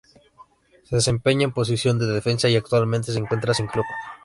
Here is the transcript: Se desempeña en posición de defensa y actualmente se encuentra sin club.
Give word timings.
Se 0.85 0.95
desempeña 0.95 1.43
en 1.43 1.51
posición 1.51 1.99
de 1.99 2.07
defensa 2.07 2.49
y 2.49 2.55
actualmente 2.55 3.11
se 3.11 3.19
encuentra 3.19 3.53
sin 3.53 3.67
club. 3.67 3.85